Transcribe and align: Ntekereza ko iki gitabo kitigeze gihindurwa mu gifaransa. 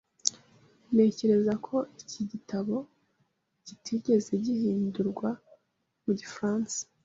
Ntekereza 0.93 1.53
ko 1.65 1.75
iki 2.01 2.21
gitabo 2.31 2.75
kitigeze 3.65 4.31
gihindurwa 4.45 5.29
mu 6.03 6.11
gifaransa. 6.19 6.79